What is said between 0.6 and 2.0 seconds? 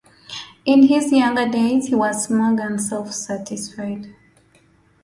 In his younger days he